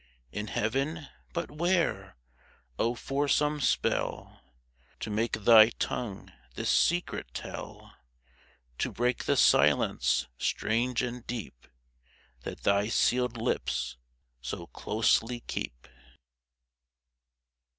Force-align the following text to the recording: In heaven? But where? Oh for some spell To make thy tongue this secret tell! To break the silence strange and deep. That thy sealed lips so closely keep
In 0.31 0.47
heaven? 0.47 1.09
But 1.31 1.51
where? 1.51 2.17
Oh 2.79 2.95
for 2.95 3.27
some 3.27 3.61
spell 3.61 4.41
To 5.01 5.11
make 5.11 5.33
thy 5.43 5.69
tongue 5.77 6.31
this 6.55 6.71
secret 6.71 7.27
tell! 7.35 7.93
To 8.79 8.91
break 8.91 9.25
the 9.25 9.37
silence 9.37 10.27
strange 10.39 11.03
and 11.03 11.23
deep. 11.27 11.67
That 12.41 12.63
thy 12.63 12.87
sealed 12.87 13.37
lips 13.37 13.97
so 14.41 14.65
closely 14.65 15.41
keep 15.41 15.87